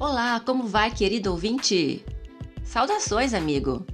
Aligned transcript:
Olá, 0.00 0.38
como 0.38 0.62
vai, 0.62 0.94
querido 0.94 1.32
ouvinte? 1.32 2.04
Saudações, 2.62 3.34
amigo! 3.34 3.84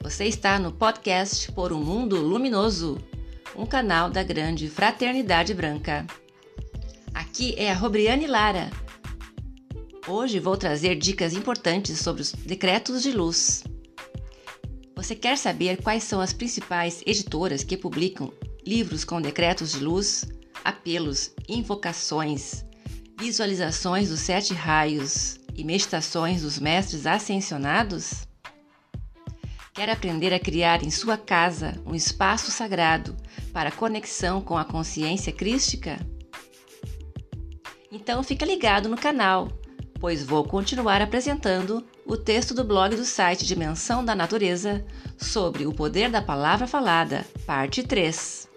Você 0.00 0.24
está 0.24 0.58
no 0.58 0.72
podcast 0.72 1.52
Por 1.52 1.70
um 1.70 1.84
Mundo 1.84 2.16
Luminoso, 2.16 2.96
um 3.54 3.66
canal 3.66 4.08
da 4.08 4.22
grande 4.22 4.70
Fraternidade 4.70 5.52
Branca. 5.52 6.06
Aqui 7.12 7.54
é 7.58 7.70
a 7.70 7.74
Robriane 7.74 8.26
Lara. 8.26 8.70
Hoje 10.06 10.40
vou 10.40 10.56
trazer 10.56 10.94
dicas 10.96 11.34
importantes 11.34 11.98
sobre 11.98 12.22
os 12.22 12.32
decretos 12.32 13.02
de 13.02 13.12
luz. 13.12 13.64
Você 14.96 15.14
quer 15.14 15.36
saber 15.36 15.82
quais 15.82 16.04
são 16.04 16.22
as 16.22 16.32
principais 16.32 17.02
editoras 17.04 17.62
que 17.62 17.76
publicam 17.76 18.32
livros 18.66 19.04
com 19.04 19.20
decretos 19.20 19.72
de 19.72 19.80
luz, 19.80 20.24
apelos, 20.64 21.32
invocações, 21.46 22.64
visualizações 23.18 24.10
dos 24.10 24.20
sete 24.20 24.54
raios 24.54 25.40
e 25.54 25.64
meditações 25.64 26.42
dos 26.42 26.58
mestres 26.58 27.04
ascensionados? 27.04 28.26
Quer 29.74 29.90
aprender 29.90 30.32
a 30.32 30.38
criar 30.38 30.84
em 30.84 30.90
sua 30.90 31.16
casa 31.16 31.74
um 31.84 31.94
espaço 31.94 32.50
sagrado 32.52 33.16
para 33.52 33.72
conexão 33.72 34.40
com 34.40 34.56
a 34.56 34.64
consciência 34.64 35.32
crística? 35.32 35.98
Então 37.90 38.22
fica 38.22 38.46
ligado 38.46 38.88
no 38.88 38.96
canal, 38.96 39.48
pois 39.98 40.22
vou 40.22 40.44
continuar 40.44 41.02
apresentando 41.02 41.84
o 42.06 42.16
texto 42.16 42.54
do 42.54 42.62
blog 42.62 42.94
do 42.94 43.04
site 43.04 43.44
Dimensão 43.44 44.04
da 44.04 44.14
Natureza 44.14 44.84
sobre 45.16 45.66
o 45.66 45.72
poder 45.72 46.08
da 46.08 46.22
palavra 46.22 46.66
falada, 46.68 47.26
parte 47.44 47.82
3. 47.82 48.47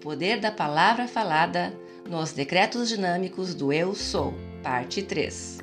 Poder 0.00 0.40
da 0.40 0.50
palavra 0.50 1.08
falada 1.08 1.74
nos 2.08 2.32
decretos 2.32 2.88
dinâmicos 2.88 3.54
do 3.54 3.72
Eu 3.72 3.94
Sou, 3.94 4.32
parte 4.62 5.02
3. 5.02 5.58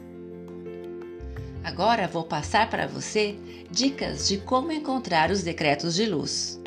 Agora 1.64 2.08
vou 2.08 2.23
passar 2.23 2.69
para 2.69 2.86
você 2.86 3.36
dicas 3.72 4.27
de 4.27 4.38
como 4.38 4.72
encontrar 4.72 5.31
os 5.31 5.42
decretos 5.42 5.95
de 5.95 6.05
luz. 6.05 6.61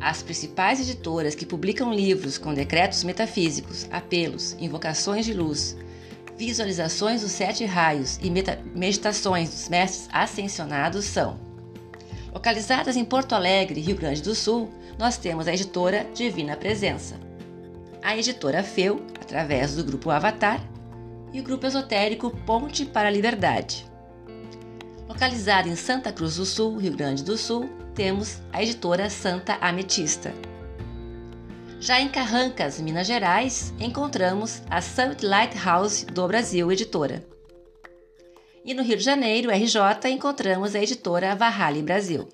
As 0.00 0.22
principais 0.22 0.80
editoras 0.80 1.34
que 1.34 1.44
publicam 1.44 1.92
livros 1.92 2.38
com 2.38 2.54
decretos 2.54 3.04
metafísicos, 3.04 3.86
apelos, 3.90 4.56
invocações 4.58 5.26
de 5.26 5.34
luz, 5.34 5.76
visualizações 6.38 7.20
dos 7.20 7.32
sete 7.32 7.66
raios 7.66 8.18
e 8.22 8.30
meditações 8.74 9.50
dos 9.50 9.68
mestres 9.68 10.08
ascensionados 10.10 11.04
são 11.04 11.49
Localizadas 12.32 12.96
em 12.96 13.04
Porto 13.04 13.34
Alegre, 13.34 13.80
Rio 13.80 13.96
Grande 13.96 14.22
do 14.22 14.34
Sul, 14.34 14.70
nós 14.98 15.16
temos 15.16 15.48
a 15.48 15.52
editora 15.52 16.06
Divina 16.14 16.56
Presença, 16.56 17.16
a 18.02 18.16
editora 18.16 18.62
Feu, 18.62 19.04
através 19.20 19.74
do 19.74 19.84
grupo 19.84 20.10
Avatar, 20.10 20.60
e 21.32 21.40
o 21.40 21.42
grupo 21.42 21.66
esotérico 21.66 22.30
Ponte 22.46 22.84
para 22.84 23.08
a 23.08 23.10
Liberdade. 23.10 23.86
Localizada 25.08 25.68
em 25.68 25.76
Santa 25.76 26.12
Cruz 26.12 26.36
do 26.36 26.46
Sul, 26.46 26.76
Rio 26.76 26.96
Grande 26.96 27.24
do 27.24 27.36
Sul, 27.36 27.68
temos 27.94 28.38
a 28.52 28.62
editora 28.62 29.10
Santa 29.10 29.58
Ametista. 29.60 30.32
Já 31.80 32.00
em 32.00 32.08
Carrancas, 32.08 32.78
Minas 32.78 33.06
Gerais, 33.06 33.72
encontramos 33.80 34.62
a 34.70 34.80
Summit 34.80 35.24
Lighthouse 35.24 36.04
do 36.04 36.26
Brasil 36.28 36.70
Editora. 36.70 37.24
E 38.62 38.74
no 38.74 38.82
Rio 38.82 38.98
de 38.98 39.02
Janeiro, 39.02 39.50
RJ, 39.50 40.10
encontramos 40.10 40.74
a 40.74 40.82
editora 40.82 41.34
Varrali 41.34 41.80
Brasil. 41.80 42.28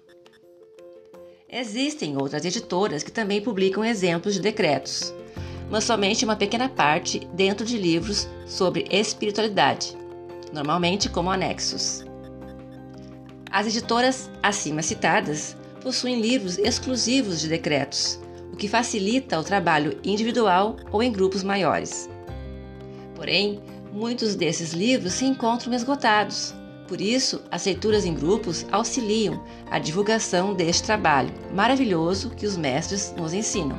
Existem 1.49 2.17
outras 2.17 2.45
editoras 2.45 3.05
que 3.05 3.13
também 3.13 3.41
publicam 3.41 3.85
exemplos 3.85 4.35
de 4.35 4.41
decretos, 4.41 5.15
mas 5.71 5.85
somente 5.85 6.25
uma 6.25 6.35
pequena 6.35 6.69
parte 6.69 7.21
dentro 7.33 7.65
de 7.65 7.79
livros 7.79 8.29
sobre 8.45 8.87
espiritualidade, 8.91 9.97
normalmente 10.53 11.09
como 11.09 11.31
anexos. 11.31 12.05
As 13.49 13.69
editoras 13.69 14.29
acima 14.43 14.83
citadas 14.83 15.57
possuem 15.81 16.21
livros 16.21 16.59
exclusivos 16.59 17.41
de 17.41 17.49
decretos, 17.49 18.21
o 18.53 18.57
que 18.57 18.67
facilita 18.67 19.39
o 19.39 19.45
trabalho 19.45 20.01
individual 20.03 20.77
ou 20.91 21.05
em 21.05 21.13
grupos 21.13 21.45
maiores. 21.45 22.11
Porém, 23.15 23.63
Muitos 23.97 24.35
desses 24.35 24.75
livros 24.75 25.15
se 25.15 25.25
encontram 25.25 25.73
esgotados. 25.73 26.55
Por 26.87 27.01
isso, 27.01 27.41
as 27.51 27.65
leituras 27.65 28.05
em 28.05 28.13
grupos 28.13 28.67
auxiliam 28.71 29.43
a 29.71 29.79
divulgação 29.79 30.53
deste 30.53 30.83
trabalho 30.83 31.33
maravilhoso 31.55 32.29
que 32.29 32.45
os 32.45 32.59
mestres 32.59 33.15
nos 33.17 33.33
ensinam. 33.33 33.79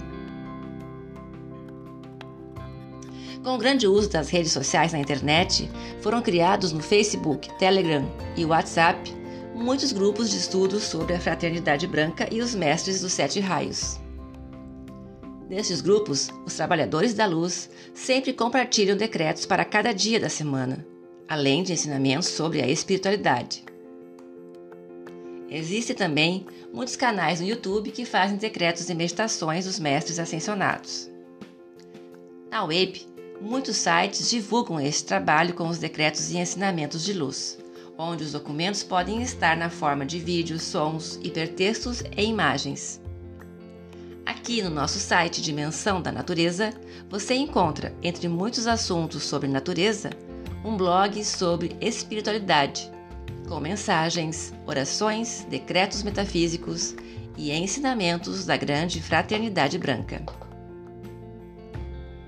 Com 3.43 3.53
o 3.53 3.57
grande 3.59 3.87
uso 3.87 4.09
das 4.09 4.31
redes 4.31 4.51
sociais 4.51 4.91
na 4.91 4.97
internet, 4.97 5.69
foram 6.01 6.19
criados 6.19 6.71
no 6.71 6.81
Facebook, 6.81 7.55
Telegram 7.59 8.03
e 8.35 8.43
WhatsApp 8.43 9.15
muitos 9.53 9.91
grupos 9.91 10.31
de 10.31 10.37
estudos 10.37 10.81
sobre 10.81 11.13
a 11.13 11.19
fraternidade 11.19 11.85
branca 11.85 12.27
e 12.31 12.41
os 12.41 12.55
mestres 12.55 13.01
dos 13.01 13.13
sete 13.13 13.39
raios. 13.39 13.99
Nesses 15.49 15.79
grupos, 15.79 16.29
os 16.45 16.55
trabalhadores 16.55 17.13
da 17.13 17.25
luz 17.25 17.69
sempre 17.93 18.33
compartilham 18.33 18.97
decretos 18.97 19.45
para 19.45 19.63
cada 19.63 19.93
dia 19.93 20.19
da 20.19 20.27
semana, 20.27 20.85
além 21.27 21.63
de 21.63 21.71
ensinamentos 21.71 22.27
sobre 22.27 22.61
a 22.61 22.67
espiritualidade. 22.67 23.63
Existem 25.49 25.95
também 25.95 26.45
muitos 26.73 26.97
canais 26.97 27.39
no 27.39 27.47
YouTube 27.47 27.91
que 27.91 28.03
fazem 28.03 28.35
decretos 28.35 28.89
e 28.89 28.93
meditações 28.93 29.63
dos 29.63 29.79
mestres 29.79 30.19
ascensionados. 30.19 31.09
Na 32.51 32.65
web, 32.65 33.07
muitos 33.39 33.77
sites 33.77 34.29
divulgam 34.29 34.77
este 34.81 35.05
trabalho 35.05 35.53
com 35.53 35.69
os 35.69 35.77
decretos 35.77 36.29
e 36.31 36.37
ensinamentos 36.37 37.05
de 37.05 37.13
luz, 37.13 37.57
onde 37.97 38.23
os 38.23 38.33
documentos 38.33 38.83
podem 38.83 39.21
estar 39.21 39.55
na 39.55 39.69
forma 39.69 40.05
de 40.05 40.19
vídeos, 40.19 40.63
sons, 40.63 41.17
hipertextos 41.23 42.03
e 42.17 42.23
imagens. 42.23 42.99
Aqui 44.47 44.61
no 44.61 44.69
nosso 44.69 44.97
site 44.97 45.41
Dimensão 45.41 46.01
da 46.01 46.09
Natureza, 46.09 46.73
você 47.09 47.35
encontra, 47.35 47.93
entre 48.01 48.29
muitos 48.29 48.65
assuntos 48.65 49.23
sobre 49.23 49.45
natureza, 49.45 50.09
um 50.63 50.77
blog 50.77 51.21
sobre 51.25 51.75
espiritualidade, 51.81 52.89
com 53.45 53.59
mensagens, 53.59 54.53
orações, 54.65 55.45
decretos 55.49 56.01
metafísicos 56.01 56.95
e 57.35 57.51
ensinamentos 57.51 58.45
da 58.45 58.55
grande 58.55 59.01
fraternidade 59.01 59.77
branca. 59.77 60.23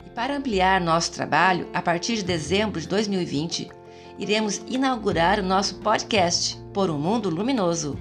E 0.06 0.10
para 0.10 0.36
ampliar 0.36 0.82
nosso 0.82 1.14
trabalho, 1.14 1.70
a 1.74 1.82
partir 1.82 2.18
de 2.18 2.24
dezembro 2.24 2.82
de 2.82 2.88
2020, 2.90 3.70
iremos 4.18 4.62
inaugurar 4.68 5.40
o 5.40 5.44
nosso 5.44 5.76
podcast 5.76 6.58
Por 6.74 6.90
um 6.90 7.00
Mundo 7.00 7.30
Luminoso 7.30 7.98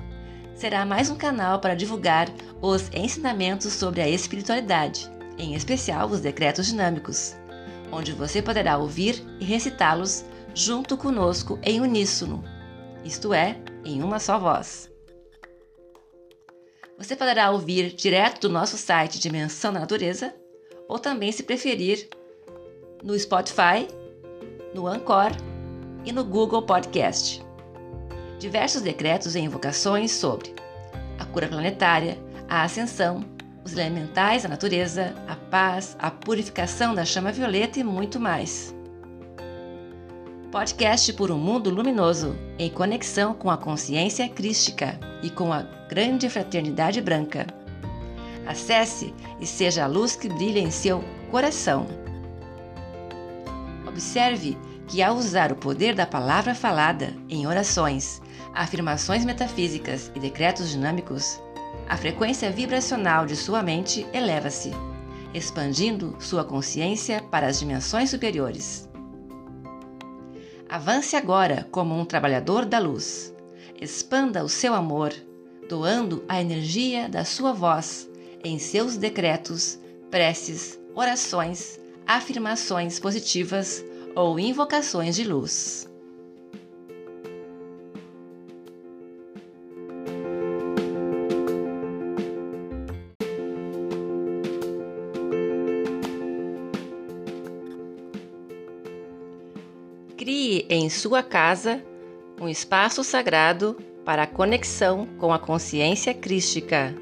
será 0.58 0.84
mais 0.84 1.08
um 1.08 1.14
canal 1.14 1.60
para 1.60 1.76
divulgar 1.76 2.28
os 2.60 2.90
ensinamentos 2.92 3.72
sobre 3.72 4.00
a 4.00 4.08
espiritualidade, 4.08 5.08
em 5.38 5.54
especial 5.54 6.08
os 6.08 6.20
decretos 6.20 6.66
dinâmicos, 6.66 7.36
onde 7.92 8.12
você 8.12 8.42
poderá 8.42 8.76
ouvir 8.76 9.24
e 9.38 9.44
recitá-los 9.44 10.24
junto 10.52 10.96
conosco 10.96 11.60
em 11.62 11.80
uníssono, 11.80 12.42
isto 13.04 13.32
é, 13.32 13.56
em 13.84 14.02
uma 14.02 14.18
só 14.18 14.36
voz. 14.36 14.90
Você 16.98 17.14
poderá 17.14 17.52
ouvir 17.52 17.94
direto 17.94 18.40
do 18.40 18.48
nosso 18.48 18.76
site 18.76 19.20
Dimensão 19.20 19.72
da 19.72 19.78
Natureza, 19.78 20.34
ou 20.88 20.98
também, 20.98 21.30
se 21.30 21.44
preferir, 21.44 22.08
no 23.04 23.16
Spotify, 23.16 23.86
no 24.74 24.88
Anchor 24.88 25.30
e 26.04 26.10
no 26.10 26.24
Google 26.24 26.62
Podcast 26.62 27.46
diversos 28.38 28.82
decretos 28.82 29.34
e 29.34 29.40
invocações 29.40 30.12
sobre 30.12 30.54
a 31.18 31.24
cura 31.24 31.48
planetária, 31.48 32.18
a 32.48 32.62
ascensão, 32.62 33.24
os 33.64 33.72
elementais 33.72 34.44
da 34.44 34.48
natureza, 34.48 35.14
a 35.26 35.34
paz, 35.34 35.96
a 35.98 36.10
purificação 36.10 36.94
da 36.94 37.04
chama 37.04 37.32
violeta 37.32 37.78
e 37.78 37.84
muito 37.84 38.18
mais. 38.18 38.74
Podcast 40.50 41.12
por 41.12 41.30
um 41.30 41.36
mundo 41.36 41.68
luminoso, 41.68 42.34
em 42.58 42.70
conexão 42.70 43.34
com 43.34 43.50
a 43.50 43.58
consciência 43.58 44.26
crística 44.28 44.98
e 45.22 45.28
com 45.28 45.52
a 45.52 45.62
grande 45.88 46.30
fraternidade 46.30 47.02
branca. 47.02 47.46
Acesse 48.46 49.12
e 49.38 49.44
seja 49.46 49.84
a 49.84 49.86
luz 49.86 50.16
que 50.16 50.28
brilha 50.28 50.60
em 50.60 50.70
seu 50.70 51.04
coração. 51.30 51.86
Observe 53.86 54.56
que, 54.88 55.02
ao 55.02 55.16
usar 55.16 55.52
o 55.52 55.56
poder 55.56 55.94
da 55.94 56.06
palavra 56.06 56.54
falada 56.54 57.14
em 57.28 57.46
orações, 57.46 58.22
afirmações 58.54 59.24
metafísicas 59.24 60.10
e 60.14 60.18
decretos 60.18 60.70
dinâmicos, 60.70 61.40
a 61.86 61.96
frequência 61.96 62.50
vibracional 62.50 63.26
de 63.26 63.36
sua 63.36 63.62
mente 63.62 64.06
eleva-se, 64.12 64.72
expandindo 65.32 66.16
sua 66.18 66.44
consciência 66.44 67.22
para 67.30 67.46
as 67.46 67.58
dimensões 67.60 68.10
superiores. 68.10 68.88
Avance 70.68 71.16
agora 71.16 71.66
como 71.70 71.98
um 71.98 72.04
trabalhador 72.04 72.64
da 72.64 72.78
luz. 72.78 73.34
Expanda 73.80 74.42
o 74.42 74.48
seu 74.48 74.74
amor, 74.74 75.14
doando 75.68 76.24
a 76.28 76.40
energia 76.40 77.08
da 77.08 77.24
sua 77.24 77.52
voz 77.52 78.08
em 78.42 78.58
seus 78.58 78.96
decretos, 78.96 79.78
preces, 80.10 80.78
orações, 80.94 81.78
afirmações 82.06 82.98
positivas 82.98 83.84
ou 84.18 84.36
invocações 84.36 85.14
de 85.14 85.22
luz. 85.22 85.88
Crie 100.16 100.66
em 100.68 100.90
sua 100.90 101.22
casa 101.22 101.80
um 102.40 102.48
espaço 102.48 103.04
sagrado 103.04 103.76
para 104.04 104.24
a 104.24 104.26
conexão 104.26 105.06
com 105.16 105.32
a 105.32 105.38
consciência 105.38 106.12
crística. 106.12 106.92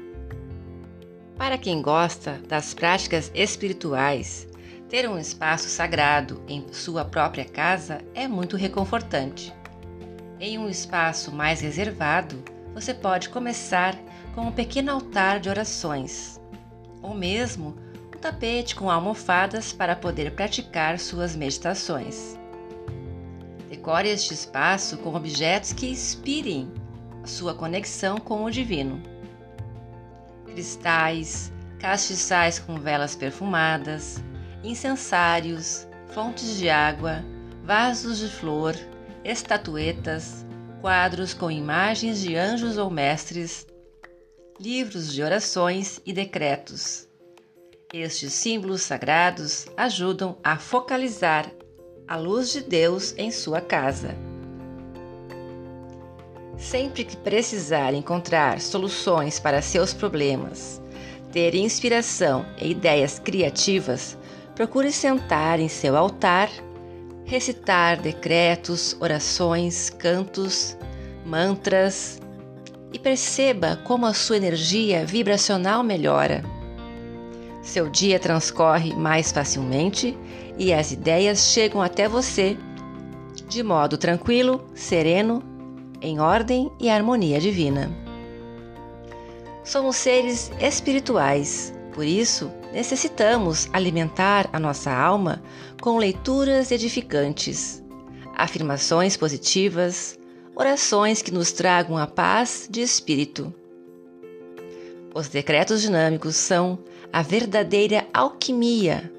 Para 1.35 1.57
quem 1.57 1.81
gosta 1.81 2.39
das 2.47 2.75
práticas 2.75 3.31
espirituais, 3.33 4.47
ter 4.89 5.09
um 5.09 5.17
espaço 5.17 5.67
sagrado 5.67 6.41
em 6.47 6.65
sua 6.71 7.03
própria 7.03 7.43
casa 7.43 7.99
é 8.15 8.27
muito 8.27 8.55
reconfortante. 8.55 9.53
Em 10.39 10.57
um 10.57 10.69
espaço 10.69 11.31
mais 11.31 11.59
reservado, 11.59 12.41
você 12.73 12.93
pode 12.93 13.29
começar 13.29 13.95
com 14.33 14.41
um 14.41 14.51
pequeno 14.51 14.91
altar 14.91 15.39
de 15.39 15.49
orações, 15.49 16.39
ou 17.01 17.13
mesmo 17.13 17.75
um 18.15 18.19
tapete 18.19 18.75
com 18.75 18.89
almofadas 18.89 19.73
para 19.73 19.95
poder 19.95 20.31
praticar 20.31 20.97
suas 20.99 21.35
meditações. 21.35 22.37
Decore 23.69 24.09
este 24.09 24.33
espaço 24.33 24.97
com 24.99 25.13
objetos 25.15 25.73
que 25.73 25.89
inspirem 25.89 26.71
sua 27.25 27.53
conexão 27.53 28.17
com 28.17 28.45
o 28.45 28.51
divino. 28.51 29.01
Cristais, 30.45 31.51
castiçais 31.77 32.57
com 32.57 32.79
velas 32.79 33.15
perfumadas, 33.15 34.23
incensários, 34.67 35.87
fontes 36.13 36.57
de 36.57 36.69
água, 36.69 37.23
vasos 37.63 38.19
de 38.19 38.27
flor, 38.27 38.75
estatuetas, 39.23 40.45
quadros 40.81 41.33
com 41.33 41.49
imagens 41.49 42.21
de 42.21 42.35
anjos 42.35 42.77
ou 42.77 42.89
mestres, 42.89 43.65
livros 44.59 45.13
de 45.13 45.23
orações 45.23 46.01
e 46.05 46.11
decretos. 46.11 47.07
Estes 47.93 48.33
símbolos 48.33 48.81
sagrados 48.81 49.65
ajudam 49.77 50.37
a 50.43 50.57
focalizar 50.57 51.49
a 52.05 52.17
luz 52.17 52.51
de 52.51 52.61
Deus 52.61 53.13
em 53.17 53.31
sua 53.31 53.61
casa. 53.61 54.15
Sempre 56.57 57.05
que 57.05 57.15
precisar 57.15 57.93
encontrar 57.93 58.59
soluções 58.59 59.39
para 59.39 59.61
seus 59.61 59.93
problemas, 59.93 60.81
ter 61.31 61.53
inspiração 61.55 62.45
e 62.59 62.71
ideias 62.71 63.19
criativas, 63.19 64.17
procure 64.57 64.91
sentar 64.91 65.59
em 65.59 65.67
seu 65.67 65.95
altar, 65.95 66.49
recitar 67.25 68.01
decretos, 68.01 68.97
orações, 68.99 69.91
cantos, 69.91 70.75
mantras 71.23 72.19
e 72.91 72.97
perceba 72.97 73.79
como 73.85 74.07
a 74.07 74.15
sua 74.15 74.37
energia 74.37 75.05
vibracional 75.05 75.83
melhora. 75.83 76.43
Seu 77.61 77.87
dia 77.87 78.19
transcorre 78.19 78.95
mais 78.95 79.31
facilmente 79.31 80.17
e 80.57 80.73
as 80.73 80.91
ideias 80.91 81.51
chegam 81.51 81.79
até 81.79 82.07
você 82.07 82.57
de 83.47 83.61
modo 83.61 83.95
tranquilo, 83.95 84.67
sereno, 84.73 85.43
em 86.01 86.19
ordem 86.19 86.71
e 86.79 86.89
harmonia 86.89 87.39
divina. 87.39 87.91
Somos 89.63 89.97
seres 89.97 90.51
espirituais, 90.59 91.71
por 91.93 92.05
isso 92.05 92.51
necessitamos 92.73 93.69
alimentar 93.73 94.49
a 94.51 94.59
nossa 94.59 94.91
alma 94.91 95.41
com 95.81 95.97
leituras 95.97 96.71
edificantes, 96.71 97.83
afirmações 98.35 99.17
positivas, 99.17 100.17
orações 100.55 101.21
que 101.21 101.31
nos 101.31 101.51
tragam 101.51 101.97
a 101.97 102.07
paz 102.07 102.67
de 102.69 102.81
espírito. 102.81 103.53
Os 105.13 105.27
decretos 105.27 105.81
dinâmicos 105.81 106.35
são 106.35 106.79
a 107.11 107.21
verdadeira 107.21 108.05
alquimia 108.13 109.11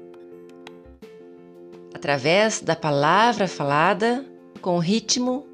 através 1.93 2.61
da 2.61 2.75
palavra 2.75 3.47
falada 3.47 4.25
com 4.61 4.79
ritmo 4.79 5.45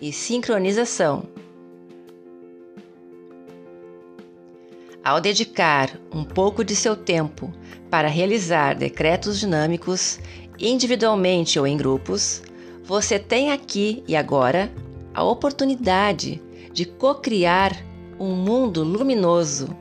e 0.00 0.12
sincronização. 0.12 1.24
Ao 5.08 5.22
dedicar 5.22 5.98
um 6.12 6.22
pouco 6.22 6.62
de 6.62 6.76
seu 6.76 6.94
tempo 6.94 7.50
para 7.90 8.08
realizar 8.08 8.74
decretos 8.74 9.40
dinâmicos, 9.40 10.20
individualmente 10.58 11.58
ou 11.58 11.66
em 11.66 11.78
grupos, 11.78 12.42
você 12.84 13.18
tem 13.18 13.50
aqui 13.50 14.04
e 14.06 14.14
agora 14.14 14.70
a 15.14 15.24
oportunidade 15.24 16.42
de 16.74 16.84
co-criar 16.84 17.74
um 18.20 18.36
mundo 18.36 18.84
luminoso. 18.84 19.74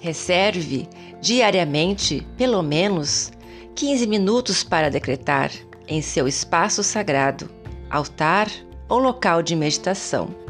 Reserve 0.00 0.88
diariamente, 1.22 2.26
pelo 2.36 2.64
menos, 2.64 3.30
15 3.76 4.04
minutos 4.08 4.64
para 4.64 4.90
decretar 4.90 5.52
em 5.86 6.02
seu 6.02 6.26
espaço 6.26 6.82
sagrado, 6.82 7.48
altar 7.88 8.50
ou 8.88 8.98
local 8.98 9.44
de 9.44 9.54
meditação. 9.54 10.45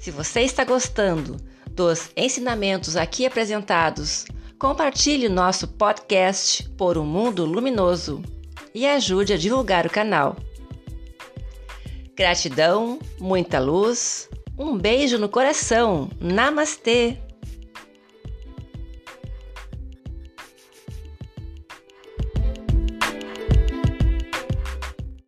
Se 0.00 0.10
você 0.10 0.40
está 0.40 0.64
gostando 0.64 1.36
dos 1.70 2.10
ensinamentos 2.16 2.96
aqui 2.96 3.26
apresentados, 3.26 4.24
compartilhe 4.58 5.28
nosso 5.28 5.68
podcast 5.68 6.68
por 6.70 6.96
um 6.96 7.04
mundo 7.04 7.44
luminoso 7.44 8.22
e 8.74 8.86
ajude 8.86 9.32
a 9.32 9.38
divulgar 9.38 9.86
o 9.86 9.90
canal. 9.90 10.36
Gratidão, 12.16 12.98
muita 13.18 13.58
luz, 13.58 14.28
Um 14.56 14.78
beijo 14.78 15.18
no 15.18 15.28
coração. 15.28 16.08
Namastê! 16.20 17.18